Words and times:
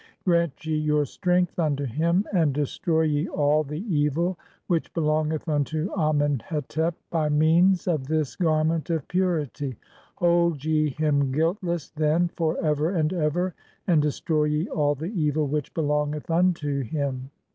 Grant 0.25 0.65
ye 0.65 0.75
your 0.75 1.05
strength 1.05 1.59
[unto 1.59 1.85
him], 1.85 2.23
(6) 2.31 2.33
and 2.33 2.53
"destroy 2.53 3.01
ye 3.03 3.27
[all] 3.29 3.63
the 3.63 3.83
evil 3.95 4.35
which 4.65 4.91
belongeth 4.95 5.47
unto 5.47 5.91
Amen 5.95 6.41
hetep 6.49 6.95
by 7.11 7.29
3l6 7.29 7.29
THE 7.29 7.29
CHAPTERS 7.29 7.29
OF 7.29 7.29
COMING 7.29 7.29
FORTH 7.29 7.29
BY 7.29 7.29
DAY. 7.29 7.35
"means 7.37 7.87
of 7.87 8.07
this 8.07 8.35
garment 8.35 8.89
of 8.89 9.07
purity. 9.07 9.75
Hold 10.15 10.65
[ye] 10.65 10.89
him 10.89 11.31
guiltless, 11.31 11.89
then, 11.91 12.29
"for 12.35 12.57
ever 12.65 12.89
and 12.95 13.13
ever, 13.13 13.53
and 13.85 14.01
destroy 14.01 14.45
ye 14.45 14.67
[all] 14.69 14.95
the 14.95 15.05
evil 15.13 15.45
which 15.45 15.71
belongeth 15.75 16.31
"unto 16.31 16.81
him." 16.81 17.29